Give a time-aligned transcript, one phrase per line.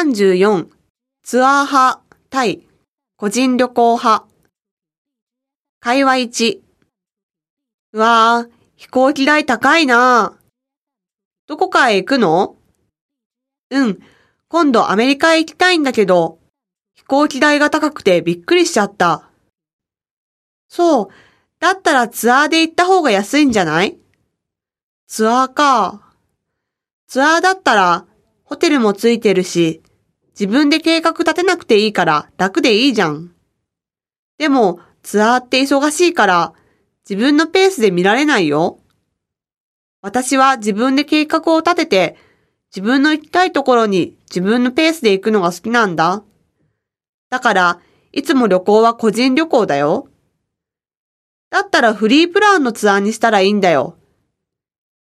[0.00, 0.68] 34、
[1.24, 2.68] ツアー派対
[3.16, 4.26] 個人旅行派。
[5.80, 6.60] 会話1。
[7.94, 10.40] うわぁ、飛行機代高いなぁ。
[11.48, 12.54] どこかへ行くの？
[13.70, 13.98] うん、
[14.46, 16.38] 今度アメリカへ行きたいんだけど、
[16.94, 19.28] 飛行機代が高くてびっくりしちゃった。
[20.68, 21.08] そう、
[21.58, 23.98] だったらツアーで行った方が安いんじゃない？
[25.08, 26.14] ツアーか。
[27.08, 28.06] ツアーだったら、
[28.44, 29.82] ホテルもついてるし、
[30.38, 33.32] 自分で計画立てなくていいから楽でいいじゃん。
[34.38, 36.52] でも、ツアーって忙しいから、
[37.08, 38.78] 自分のペースで見られないよ。
[40.00, 42.16] 私は自分で計画を立てて、
[42.70, 46.22] 自分の行きたいところに自分のペースで行くのが好きなんだ。
[47.30, 47.80] だから、
[48.12, 50.08] いつも旅行は個人旅行だよ。
[51.50, 53.96] だったらフリープランのツアーにしたらいいんだよ。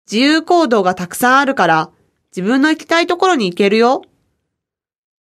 [0.10, 1.92] 自由行動がたくさんあるから、
[2.34, 4.04] 自分の行きたいところに行けるよ。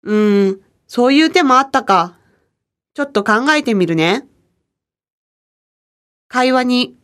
[0.08, 2.17] うーん、そういう手もあったか。
[2.94, 4.25] ちょっと考えてみるね。
[6.30, 6.95] 会話に、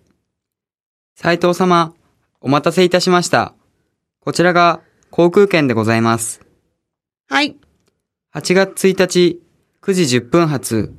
[1.16, 1.94] 斉藤様、
[2.40, 3.54] お待たせいたしました。
[4.22, 4.80] こちらが
[5.12, 6.40] 航空券でございます。
[7.28, 7.58] はい、
[8.34, 9.42] 8月1日
[9.82, 10.94] 9時10分発、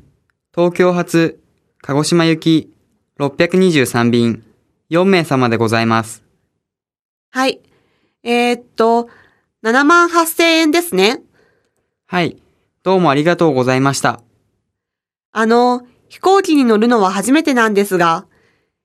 [0.54, 1.40] 東京発、
[1.80, 2.70] 鹿児島行き
[3.18, 4.44] 623便、
[4.90, 6.22] 4名様でございます。
[7.30, 7.60] はい。
[8.22, 9.08] えー、っと、
[9.62, 11.22] 7万8000円ですね。
[12.06, 12.36] はい、
[12.82, 14.20] どうもありがとうございました。
[15.32, 18.26] あの、飛行機に乗るのは初めてなんですが、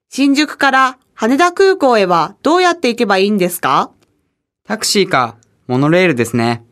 [0.10, 3.92] 新宿から羽田空港へはどうやって行けばいいんですか？
[4.64, 6.64] タクシーか、モノレールですね。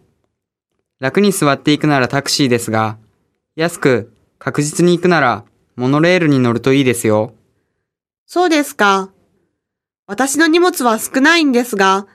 [1.00, 2.98] 楽に座っていくならタクシーですが、
[3.58, 5.44] 安く、確実に行くなら、
[5.76, 7.36] モノレールに乗るといいですよ。
[8.26, 9.12] そうですか。
[10.08, 12.08] 私の荷物は少ないんですが、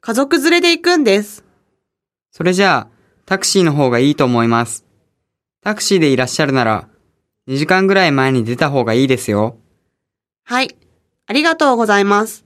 [0.00, 1.44] 家族連れで行くんです。
[2.32, 2.93] それじゃあ、
[3.26, 4.84] タクシーの方がいいと思います。
[5.62, 6.88] タクシーでいらっしゃるなら、
[7.46, 9.58] 2時間ぐらい前に出た方がいいですよ。
[10.44, 10.74] はい。
[11.26, 12.42] ありがとうございます。